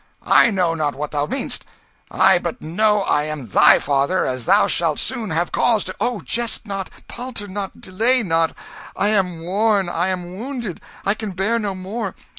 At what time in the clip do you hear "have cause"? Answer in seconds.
5.29-5.83